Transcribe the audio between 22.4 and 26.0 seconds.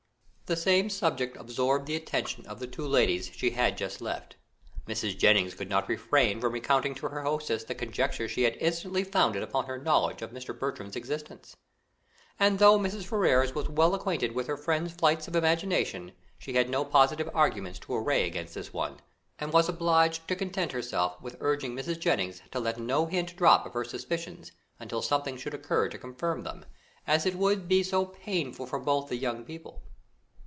to let no hint drop of her suspicions until something should occur to